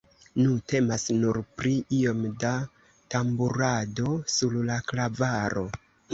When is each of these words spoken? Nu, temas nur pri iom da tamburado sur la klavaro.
Nu, 0.43 0.53
temas 0.71 1.03
nur 1.17 1.37
pri 1.59 1.73
iom 1.97 2.23
da 2.45 2.55
tamburado 3.17 4.17
sur 4.39 4.59
la 4.73 4.81
klavaro. 4.91 5.69